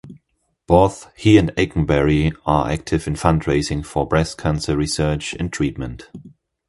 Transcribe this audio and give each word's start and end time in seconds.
Both 0.65 1.11
he 1.15 1.37
and 1.37 1.51
Eikenberry 1.51 2.33
are 2.43 2.71
active 2.71 3.05
in 3.05 3.15
fund-raising 3.15 3.83
for 3.83 4.07
breast 4.07 4.35
cancer 4.35 4.75
research 4.75 5.35
and 5.37 5.53
treatment. 5.53 6.09